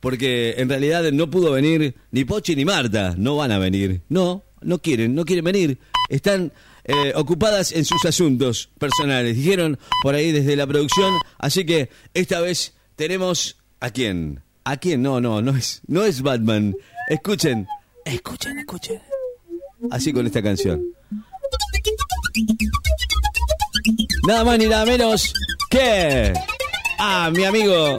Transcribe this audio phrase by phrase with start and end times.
[0.00, 4.02] porque en realidad no pudo venir ni Pochi ni Marta, no van a venir.
[4.08, 5.78] No, no quieren, no quieren venir.
[6.08, 6.52] Están
[6.84, 12.40] eh, ocupadas en sus asuntos personales, dijeron por ahí desde la producción, así que esta
[12.40, 14.42] vez tenemos a quién?
[14.64, 15.02] ¿A quién?
[15.02, 16.74] No, no, no es, no es Batman.
[17.08, 17.66] Escuchen,
[18.04, 19.00] escuchen, escuchen.
[19.90, 20.84] Así con esta canción.
[24.26, 25.32] Nada más ni nada menos
[25.70, 26.32] que
[26.98, 27.96] a mi amigo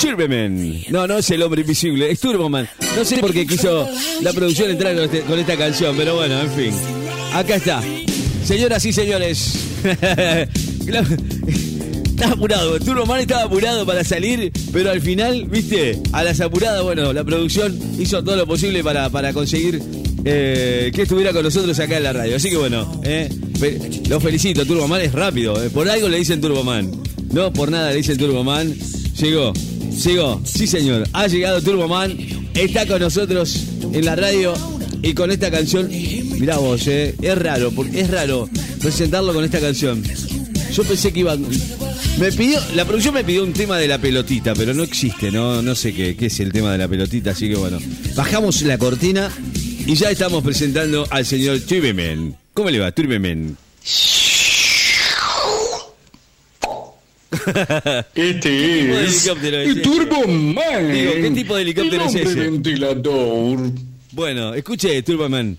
[0.00, 0.80] Chirbeman.
[0.88, 2.66] No, no es el hombre invisible, es Turboman.
[2.96, 3.86] No sé por qué quiso
[4.22, 6.72] la producción entrar con, este- con esta canción, pero bueno, en fin.
[7.34, 7.82] Acá está.
[8.44, 9.54] Señoras y señores.
[12.10, 17.12] Estaba apurado, Turboman estaba apurado para salir, pero al final, viste, a las apuradas, bueno,
[17.14, 19.80] la producción hizo todo lo posible para, para conseguir
[20.26, 22.36] eh, que estuviera con nosotros acá en la radio.
[22.36, 23.30] Así que bueno, eh,
[24.08, 26.90] lo felicito, Turboman es rápido, eh, por algo le dicen Turboman.
[27.32, 28.74] No, por nada le dicen Turboman.
[29.18, 29.52] Llegó,
[30.08, 32.16] llegó, sí señor, ha llegado Turboman,
[32.54, 34.54] está con nosotros en la radio
[35.02, 38.48] y con esta canción, mirá vos, eh, es raro, porque es raro
[38.80, 40.02] presentarlo con esta canción.
[40.72, 41.36] Yo pensé que iba.
[42.18, 45.62] Me pidió, la producción me pidió un tema de la pelotita, pero no existe, no,
[45.62, 47.78] no sé qué, es el tema de la pelotita, así que bueno.
[48.14, 49.30] Bajamos la cortina
[49.86, 52.36] y ya estamos presentando al señor Turbeman.
[52.54, 53.56] ¿Cómo le va, Turbeman?
[58.14, 59.80] Este es el ese?
[59.80, 60.92] Turbo Man.
[60.92, 62.34] Digo, ¿qué tipo de helicóptero el es ese?
[62.40, 63.58] ventilador.
[64.12, 65.58] Bueno, escuche, Turbeman.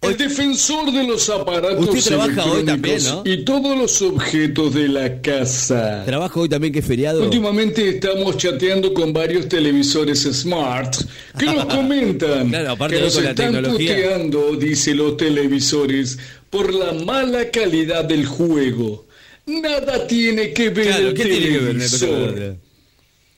[0.00, 3.22] El defensor de los aparatos Usted trabaja hoy electrónicos también, ¿no?
[3.24, 6.04] y todos los objetos de la casa.
[6.06, 7.20] Trabajo hoy también que es feriado.
[7.24, 10.94] Últimamente estamos chateando con varios televisores smart
[11.36, 13.94] que nos comentan Claro, aparte que de nos con la están tecnología.
[13.96, 16.16] puteando, dice los televisores,
[16.48, 19.07] por la mala calidad del juego.
[19.48, 22.56] Nada tiene que ver Claro, el ¿qué tiene que ver televisor.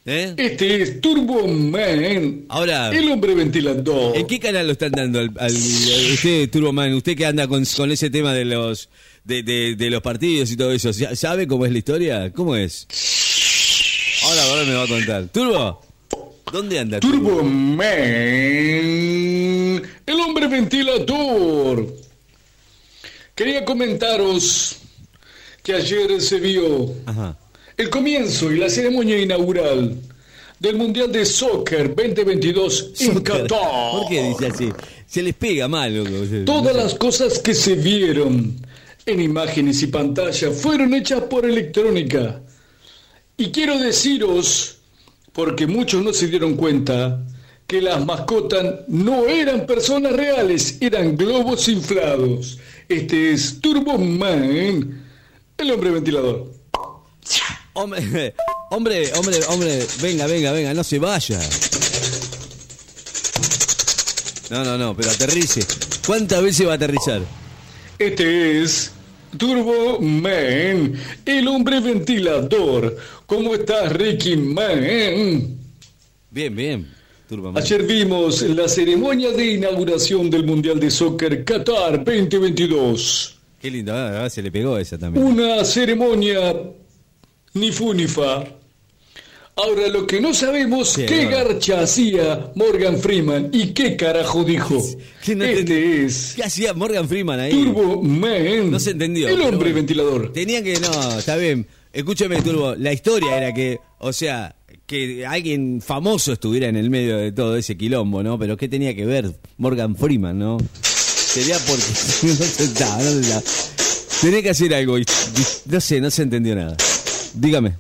[0.07, 0.35] ¿Eh?
[0.39, 4.17] Este es Turbo Man, Ahora, el hombre ventilador.
[4.17, 5.59] ¿En qué canal lo están dando al, al- a
[6.15, 6.51] usted?
[6.95, 8.89] Usted que anda con, con ese tema de los
[9.25, 12.33] de, de- de los partidos y todo eso, ¿ya- ¿sabe cómo es la historia?
[12.33, 12.87] ¿Cómo es?
[14.25, 15.29] Ahora, ahora me va a contar.
[15.29, 15.83] Turbo,
[16.51, 16.99] ¿dónde anda?
[16.99, 17.87] Turbo Man,
[20.07, 21.95] el hombre ventilador.
[23.35, 24.77] Quería comentaros
[25.71, 27.37] que ayer se vio Ajá.
[27.77, 29.95] el comienzo y la ceremonia inaugural
[30.59, 33.21] del Mundial de Soccer 2022 en.
[33.21, 33.47] Qatar.
[33.93, 34.69] ¿Por qué dice así?
[35.07, 36.11] Se les pega mal, loco.
[36.45, 38.57] Todas las cosas que se vieron
[39.07, 42.41] en imágenes y pantalla fueron hechas por electrónica.
[43.37, 44.79] Y quiero deciros,
[45.33, 47.25] porque muchos no se dieron cuenta,
[47.69, 52.59] que las mascotas no eran personas reales, eran globos inflados.
[52.89, 55.10] Este es Turbo Man,
[55.61, 56.53] el hombre ventilador.
[57.73, 58.35] Hombre,
[58.71, 61.39] hombre, hombre, hombre, venga, venga, venga, no se vaya.
[64.51, 65.65] No, no, no, pero aterrice.
[66.07, 67.23] ¿Cuántas veces va a aterrizar?
[67.99, 68.93] Este es
[69.37, 70.95] Turbo Man,
[71.25, 72.97] el hombre ventilador.
[73.27, 75.59] ¿Cómo estás, Ricky Man?
[76.31, 77.01] Bien, bien.
[77.55, 83.40] Ayer vimos la ceremonia de inauguración del Mundial de Soccer Qatar 2022.
[83.61, 85.25] Qué lindo, ah, ah, se le pegó esa también.
[85.25, 86.55] Una ceremonia
[87.55, 88.45] ni fu ni fa.
[89.57, 91.31] Ahora lo que no sabemos Sí, qué no.
[91.33, 94.83] garcha hacía Morgan Freeman y qué carajo dijo.
[95.23, 95.73] Que no entendí.
[95.73, 97.51] este es ¿Qué hacía Morgan Freeman ahí?
[97.53, 98.71] Turbo Man.
[98.71, 99.75] No se entendió, El hombre bueno.
[99.75, 100.33] ventilador.
[100.33, 101.67] Tenía que, no, está bien.
[101.93, 102.75] Escúcheme, Turbo.
[102.77, 104.55] La historia era que, o sea,
[104.87, 108.39] que alguien famoso estuviera en el medio de todo ese quilombo, ¿no?
[108.39, 110.57] Pero ¿qué tenía que ver Morgan Freeman, no?
[111.33, 113.43] Sería porque no se no se estaba.
[114.21, 115.05] Tenía que hacer algo y
[115.67, 116.77] no sé, no se entendió nada.
[117.35, 117.75] Dígame.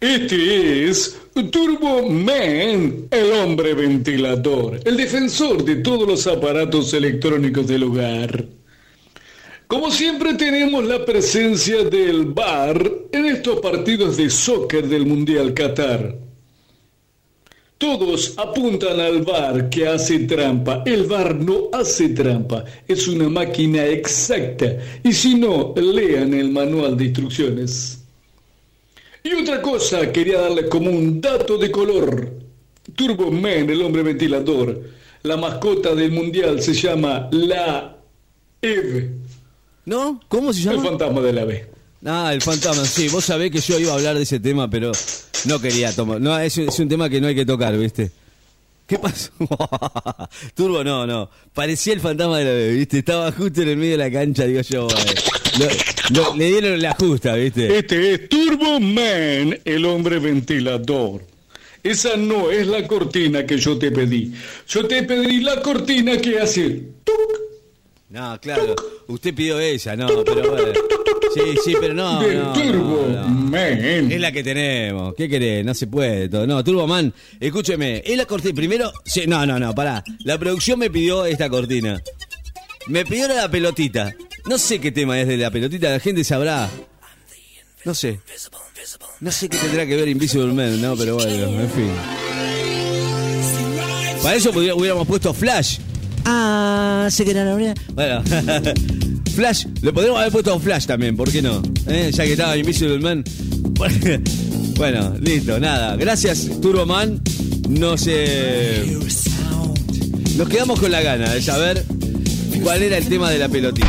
[0.00, 1.14] Este es
[1.50, 8.46] Turbo Man, el hombre ventilador, el defensor de todos los aparatos electrónicos del hogar.
[9.66, 16.25] Como siempre tenemos la presencia del VAR en estos partidos de soccer del Mundial Qatar.
[17.78, 20.82] Todos apuntan al VAR que hace trampa.
[20.86, 24.78] El VAR no hace trampa, es una máquina exacta.
[25.04, 28.02] Y si no, lean el manual de instrucciones.
[29.22, 32.32] Y otra cosa, quería darle como un dato de color.
[32.94, 34.80] Turbo Man, el hombre ventilador.
[35.22, 37.98] La mascota del mundial se llama la
[38.62, 39.10] Eve,
[39.84, 40.20] ¿No?
[40.28, 40.84] ¿Cómo se el llama?
[40.84, 41.75] fantasma de la ave.
[42.04, 44.92] Ah, el fantasma, sí, vos sabés que yo iba a hablar de ese tema, pero
[45.46, 46.20] no quería tomar.
[46.20, 48.10] No, es, es un tema que no hay que tocar, ¿viste?
[48.86, 49.30] ¿Qué pasó?
[50.54, 51.28] Turbo, no, no.
[51.52, 52.98] Parecía el fantasma de la bebé, ¿viste?
[52.98, 54.86] Estaba justo en el medio de la cancha, digo yo.
[56.10, 57.76] lo- le dieron la justa, ¿viste?
[57.78, 61.22] Este es Turbo Man, el hombre ventilador.
[61.82, 64.32] Esa no es la cortina que yo te pedí.
[64.68, 66.68] Yo te pedí la cortina que hace...
[67.04, 67.40] tuc,
[68.16, 68.74] No, claro.
[69.08, 70.72] Usted pidió esa, no, pero bueno.
[71.34, 72.22] Sí, sí, pero no.
[72.22, 73.28] de no, Turbo no, no.
[73.28, 74.10] Man.
[74.10, 75.14] Es la que tenemos.
[75.14, 75.62] ¿Qué querés?
[75.66, 76.46] No se puede todo.
[76.46, 78.02] No, Turboman, escúcheme.
[78.06, 78.54] Es la cortina.
[78.54, 78.90] Primero.
[79.04, 80.02] sí, no, no, no, pará.
[80.24, 82.02] La producción me pidió esta cortina.
[82.86, 84.14] Me pidió la pelotita.
[84.46, 85.90] No sé qué tema es de la pelotita.
[85.90, 86.70] La gente sabrá.
[87.84, 88.20] No sé.
[89.20, 91.90] No sé qué tendrá que ver Invisible Man, no, pero bueno, en fin.
[94.22, 95.80] Para eso hubiéramos puesto Flash.
[96.28, 97.76] Ah, sé que era la verdad.
[97.94, 98.22] Bueno,
[99.34, 101.62] Flash, le podríamos haber puesto Flash también, ¿por qué no?
[101.86, 102.10] ¿Eh?
[102.12, 103.24] Ya que estaba Invisible Man.
[104.76, 105.96] Bueno, listo, nada.
[105.96, 107.22] Gracias, Turbo Man.
[107.70, 108.84] No sé.
[110.36, 111.82] Nos quedamos con la gana de saber
[112.62, 113.88] cuál era el tema de la pelotita.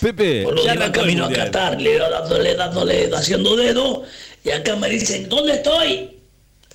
[0.00, 1.30] Pepe, boludo, ya iba camino a.
[1.30, 4.02] Qatar, le iba dándole, dándole, haciendo dedo,
[4.44, 6.18] y acá me dicen, ¿dónde estoy?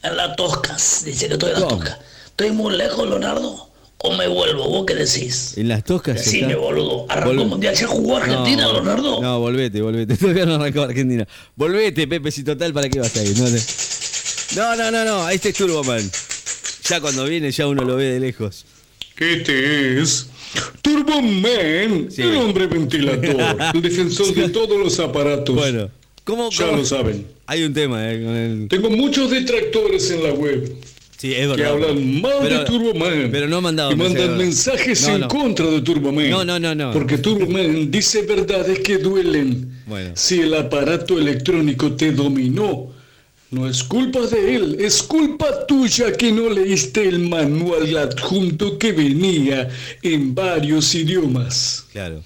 [0.03, 1.77] En las Toscas, dice que estoy en las ¿Cómo?
[1.77, 1.97] Toscas.
[2.27, 3.66] ¿Estoy muy lejos, Leonardo?
[3.99, 4.67] ¿O me vuelvo?
[4.69, 5.57] ¿Vos qué decís?
[5.57, 6.15] En las toscas.
[6.23, 7.05] Decime, está- boludo.
[7.09, 7.75] ¿Arrancó Vol- el mundial?
[7.75, 9.21] ¿Ya jugó Argentina, No, Leonardo?
[9.21, 10.15] No, volvete, volvete.
[10.17, 11.27] Todavía no arrancó Argentina.
[11.55, 13.37] Volvete, Pepe, si total, ¿para qué vas a ir?
[13.39, 16.09] No, te- no, no, no, no, este es Turboman.
[16.87, 18.65] Ya cuando viene, ya uno lo ve de lejos.
[19.17, 20.27] Este es
[20.83, 22.21] Turbo Man, Sí.
[22.21, 25.55] el hombre ventilador, el defensor de todos los aparatos.
[25.55, 25.89] Bueno,
[26.23, 27.25] ¿cómo, ya cómo- lo saben.
[27.47, 28.23] Hay un tema, ¿eh?
[28.23, 28.67] Con el...
[28.69, 30.71] Tengo muchos detractores en la web
[31.17, 33.29] Sí, es que hablan mal Pero- de Turbo Man.
[33.31, 35.07] Pero no han mandado y mandan mensajes.
[35.07, 35.27] No, en no.
[35.27, 36.29] contra de Turbo Man.
[36.29, 36.93] No, no, no, no.
[36.93, 39.71] Porque Turbo Man dice verdades que duelen.
[39.87, 40.11] Bueno.
[40.15, 42.91] Si el aparato electrónico te dominó,
[43.49, 48.91] no es culpa de él, es culpa tuya que no leíste el manual adjunto que
[48.91, 49.69] venía
[50.03, 51.85] en varios idiomas.
[51.93, 52.21] Claro.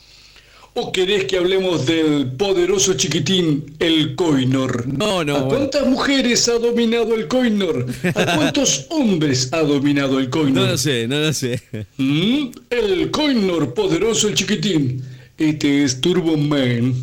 [0.73, 4.87] ¿O querés que hablemos del poderoso chiquitín, el Coinor?
[4.87, 5.47] No, no, ¿A bueno.
[5.49, 7.87] cuántas mujeres ha dominado el Coinor?
[8.15, 10.63] ¿A cuántos hombres ha dominado el Coinor?
[10.63, 11.61] No lo sé, no lo sé.
[11.97, 12.51] ¿Mm?
[12.69, 15.03] El Coinor, poderoso el chiquitín.
[15.37, 16.93] Este es Turbo Man,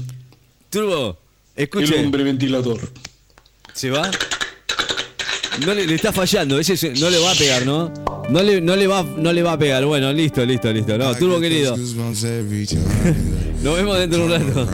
[0.71, 1.19] Turbo,
[1.57, 2.81] el escuche, hombre ventilador.
[3.75, 4.11] ¿se va?
[5.65, 7.93] No le, está fallando, ese se- no le va a pegar, ¿no?
[8.31, 9.85] No le, no le va, no le va a pegar.
[9.85, 10.97] Bueno, listo, listo, listo.
[10.99, 11.77] No, Turbo querido.
[13.63, 14.69] Nos vemos dentro de un rato.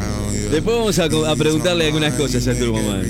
[0.50, 3.02] Después vamos a, a preguntarle algunas cosas a Turbo Man.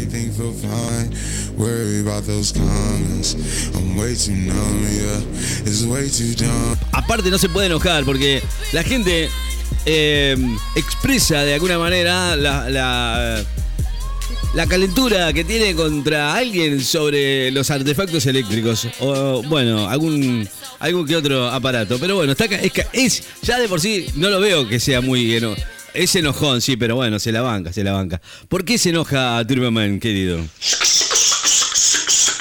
[6.93, 8.43] Aparte no se puede enojar porque
[8.73, 9.29] la gente
[9.87, 10.37] eh,
[10.77, 13.45] expresa de alguna manera la, la,
[14.55, 20.49] la calentura que tiene contra alguien sobre los artefactos eléctricos o bueno, algún
[20.79, 21.99] algún que otro aparato.
[21.99, 25.35] Pero bueno, está es, es ya de por sí no lo veo que sea muy
[25.37, 25.57] eno-
[25.93, 28.21] es enojón, sí, pero bueno, se la banca, se la banca.
[28.49, 30.41] ¿Por qué se enoja Turboman, querido?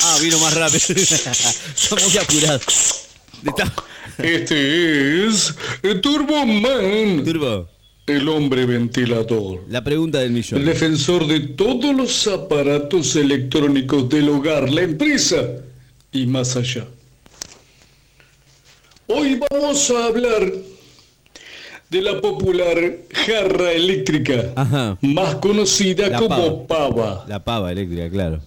[0.03, 0.79] Ah, vino más rápido.
[0.89, 2.59] Está muy apurado.
[3.45, 3.73] Está-
[4.17, 7.67] Este es el Turbo Man, Turbo,
[8.05, 9.61] el hombre ventilador.
[9.69, 10.65] la pregunta del El millón.
[10.65, 15.37] defensor de todos los aparatos electrónicos del hogar, la empresa
[16.11, 16.85] y más allá.
[19.07, 20.51] Hoy vamos a hablar
[21.89, 22.77] de la popular
[23.11, 24.97] jarra eléctrica, Ajá.
[25.01, 27.25] más conocida La como pava.
[27.27, 28.41] La pava eléctrica, claro.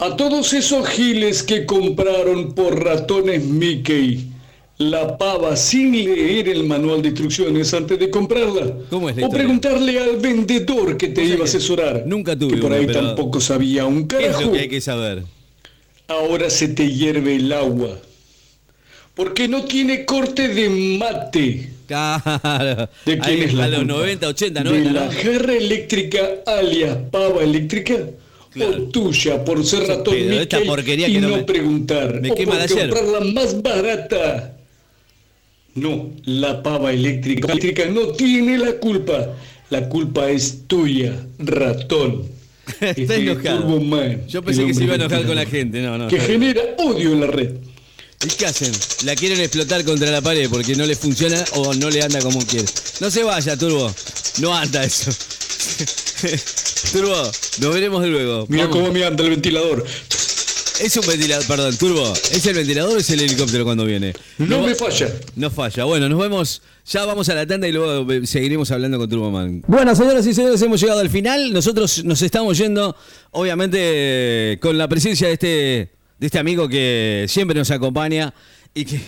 [0.00, 4.28] A todos esos giles que compraron por ratones Mickey
[4.78, 8.74] la pava sin leer el manual de instrucciones antes de comprarla.
[8.90, 12.04] ¿Cómo es la o preguntarle al vendedor que te iba a asesorar.
[12.06, 14.42] nunca tuve Que por ahí tampoco sabía un ¿Qué es carajo.
[14.42, 15.22] lo que hay que saber?
[16.06, 17.98] Ahora se te hierve el agua.
[19.14, 20.68] Porque no tiene corte de
[20.98, 21.70] mate.
[21.88, 22.88] Claro.
[23.04, 23.94] ¿De quién Ahí, es la A los culpa?
[23.94, 25.10] 90, 80, ¿De 90, la ¿no?
[25.10, 27.96] jarra eléctrica alias pava eléctrica?
[28.52, 28.70] Claro.
[28.76, 32.20] ¿O tuya por ser ratón esta porquería y que no me- preguntar?
[32.20, 34.54] me ¿O por la comprarla más barata?
[35.80, 39.34] No, la pava eléctrica, eléctrica no tiene la culpa.
[39.70, 42.22] La culpa es tuya, ratón.
[42.80, 43.60] Está Este enojado.
[43.60, 45.80] Turbo Man, Yo pensé que se iba a enojar con la gente.
[45.82, 46.08] No, no.
[46.08, 47.50] Que genera odio en la red.
[48.24, 48.72] ¿Y qué hacen?
[49.04, 52.44] ¿La quieren explotar contra la pared porque no le funciona o no le anda como
[52.44, 52.66] quiere?
[53.00, 53.94] No se vaya, Turbo.
[54.40, 55.10] No anda eso.
[56.92, 57.30] Turbo,
[57.60, 58.46] nos veremos de luego.
[58.48, 58.76] Mira Vamos.
[58.78, 59.84] cómo me anda el ventilador.
[60.80, 62.12] Es un ventilador, perdón, Turbo.
[62.30, 64.12] ¿Es el ventilador o es el helicóptero cuando viene?
[64.38, 65.08] No me falla.
[65.34, 65.84] No falla.
[65.84, 66.62] Bueno, nos vemos.
[66.86, 69.64] Ya vamos a la tanda y luego eh, seguiremos hablando con Turboman.
[69.66, 71.52] Bueno, señoras y señores, hemos llegado al final.
[71.52, 72.94] Nosotros nos estamos yendo,
[73.32, 78.32] obviamente, con la presencia de este, de este amigo que siempre nos acompaña
[78.72, 79.00] y que,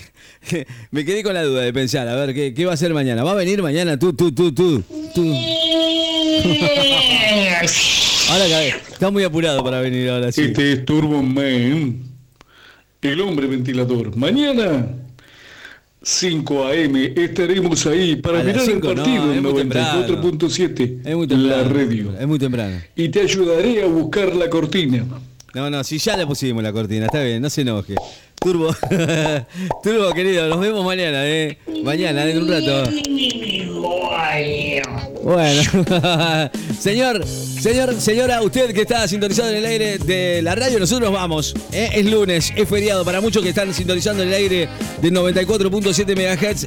[0.90, 3.22] me quedé con la duda de pensar, a ver, ¿qué, qué va a hacer mañana?
[3.22, 4.82] ¿Va a venir mañana tú, tú, tú, tú?
[5.14, 5.34] tú?
[8.30, 8.68] Ahora cabe.
[8.68, 10.42] Está muy apurado para venir ahora sí.
[10.42, 12.02] Este es Turbo Man,
[13.02, 14.16] el hombre ventilador.
[14.16, 14.86] Mañana,
[16.02, 20.06] 5 a.m., estaremos ahí para A mirar el 5 no, partido en muy temprano.
[20.06, 22.18] 94.7, Es muy la radio.
[22.18, 22.80] Es muy temprano.
[22.96, 25.04] Y te ayudaré a buscar la cortina.
[25.52, 27.96] No, no, si ya le pusimos la cortina, está bien, no se enoje.
[28.40, 28.74] Turbo,
[29.82, 31.58] Turbo querido, nos vemos mañana, eh.
[31.82, 32.90] Mañana, en un rato.
[35.22, 35.62] Bueno,
[36.80, 41.54] señor, señor, señora, usted que está sintonizado en el aire de la radio, nosotros vamos.
[41.72, 41.90] ¿eh?
[41.94, 44.68] Es lunes, es feriado para muchos que están sintonizando en el aire
[45.02, 46.66] de 94.7 MHz.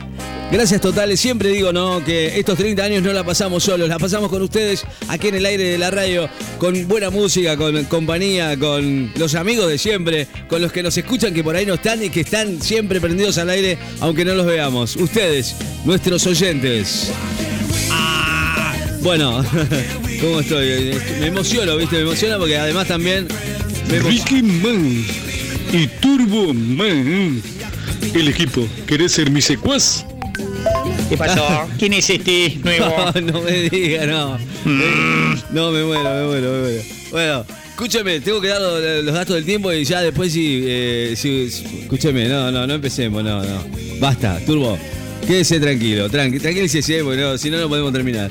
[0.51, 1.19] Gracias totales.
[1.19, 2.03] Siempre digo, ¿no?
[2.05, 5.45] Que estos 30 años no la pasamos solos, la pasamos con ustedes aquí en el
[5.47, 6.29] aire de la radio,
[6.59, 11.33] con buena música, con compañía, con los amigos de siempre, con los que nos escuchan
[11.33, 14.45] que por ahí no están y que están siempre prendidos al aire, aunque no los
[14.45, 14.95] veamos.
[14.95, 15.55] Ustedes,
[15.85, 17.11] nuestros oyentes.
[19.03, 19.43] Bueno,
[20.21, 20.93] ¿cómo estoy?
[21.19, 21.97] Me emociono, ¿viste?
[21.97, 23.27] Me emociono porque además también.
[23.89, 25.05] emo- Ricky Man
[25.73, 27.41] y Turbo Man.
[28.13, 30.05] El equipo, ¿querés ser mi secuaz?
[31.09, 31.45] ¿Qué pasó?
[31.79, 32.95] ¿Quién es este nuevo?
[33.15, 34.37] No, no me diga, no.
[35.51, 36.81] No, me muero, me muero, me muero.
[37.11, 41.15] Bueno, escúcheme, tengo que dar los, los datos del tiempo y ya después sí, eh,
[42.29, 43.63] no, no, no empecemos, no, no.
[43.99, 44.77] Basta, Turbo.
[45.27, 48.29] Quédese tranquilo, tranqui, tranquilícese, porque no, si no, no podemos terminar.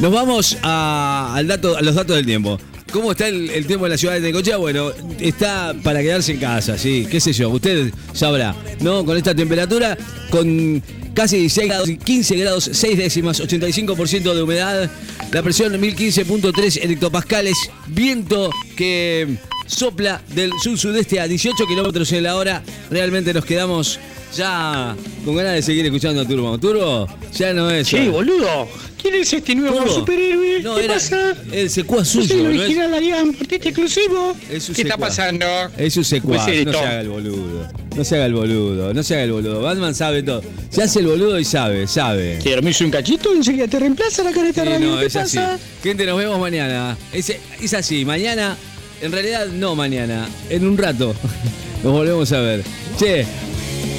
[0.00, 2.58] Nos vamos a, al dato, a los datos del tiempo.
[2.92, 4.58] ¿Cómo está el, tiempo en la ciudad de Necochea?
[4.58, 9.02] Bueno, está para quedarse en casa, sí, qué sé yo, usted sabrá, ¿no?
[9.06, 9.96] Con esta temperatura,
[10.28, 10.82] con
[11.14, 14.90] casi 16 grados, 15 grados, 6 décimas, 85% de humedad,
[15.32, 17.56] la presión 1015.3 hectopascales,
[17.86, 19.38] viento que
[19.76, 23.98] sopla del sur-sudeste a 18 kilómetros en la hora, realmente nos quedamos
[24.36, 26.58] ya con ganas de seguir escuchando a Turbo.
[26.58, 27.88] Turbo ya no es...
[27.88, 28.68] Che, boludo.
[29.00, 29.94] ¿Quién es este nuevo Turbo.
[29.94, 30.60] superhéroe?
[30.62, 31.34] No, ¿Qué era pasa?
[31.50, 32.60] el secuaz Yo suyo, soy el ¿no es?
[32.60, 34.36] original Arián, portete exclusivo.
[34.50, 35.44] Es su ¿Qué está pasando?
[35.76, 37.68] Es un secuaz, Pues, eh, no se haga el boludo.
[37.96, 39.60] No se haga el boludo, no se haga el boludo.
[39.60, 40.42] Batman sabe todo.
[40.70, 42.38] Se hace el boludo y sabe, sabe.
[42.42, 43.34] ¿Te dormís un cachito?
[43.34, 44.92] Enseguida te reemplaza la careta Sí, radio.
[44.92, 45.36] no, ¿Qué es así.
[45.36, 45.58] pasa?
[45.82, 46.96] Gente, nos vemos mañana.
[47.12, 48.56] Es, es así, mañana,
[49.02, 51.14] en realidad no mañana, en un rato.
[51.82, 52.62] Nos volvemos a ver.
[52.98, 53.26] Che,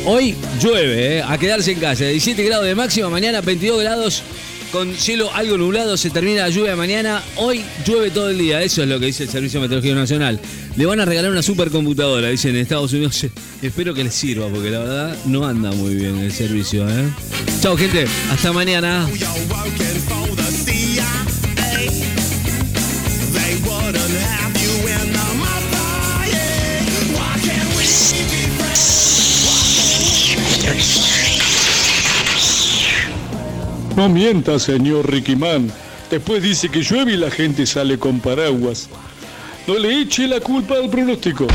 [0.06, 1.22] hoy llueve, ¿eh?
[1.22, 2.06] a quedarse en casa.
[2.06, 4.24] 17 grados de máxima, mañana 22 grados.
[4.72, 7.22] Con cielo algo nublado, se termina la lluvia mañana.
[7.36, 10.40] Hoy llueve todo el día, eso es lo que dice el Servicio Meteorológico Nacional.
[10.76, 13.24] Le van a regalar una supercomputadora, dicen en Estados Unidos.
[13.62, 16.90] Espero que les sirva, porque la verdad no anda muy bien el servicio.
[16.90, 17.08] ¿eh?
[17.62, 18.08] Chao, gente.
[18.32, 19.08] Hasta mañana.
[33.96, 35.72] No mienta, señor Ricky Man.
[36.10, 38.90] Después dice que llueve y la gente sale con paraguas.
[39.68, 41.46] No le eche la culpa al pronóstico.